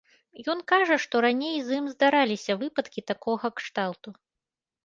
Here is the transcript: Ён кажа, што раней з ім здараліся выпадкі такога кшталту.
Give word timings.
Ён 0.53 0.63
кажа, 0.71 0.95
што 1.03 1.15
раней 1.25 1.57
з 1.67 1.77
ім 1.81 1.85
здараліся 1.95 2.57
выпадкі 2.63 3.07
такога 3.13 3.53
кшталту. 3.61 4.09